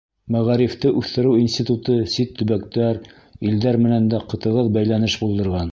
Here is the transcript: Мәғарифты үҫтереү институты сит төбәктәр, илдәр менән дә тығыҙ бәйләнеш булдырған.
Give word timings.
Мәғарифты 0.35 0.91
үҫтереү 1.01 1.33
институты 1.41 1.97
сит 2.15 2.33
төбәктәр, 2.41 3.01
илдәр 3.51 3.81
менән 3.87 4.13
дә 4.15 4.27
тығыҙ 4.47 4.75
бәйләнеш 4.79 5.25
булдырған. 5.25 5.69